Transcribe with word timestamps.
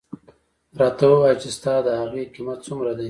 راته 0.79 1.05
ووایه 1.09 1.35
چې 1.41 1.47
ستا 1.57 1.73
د 1.83 1.87
هغې 2.01 2.23
قیمت 2.33 2.59
څومره 2.67 2.89
دی. 2.93 2.99